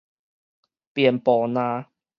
[0.93, 1.85] 便步若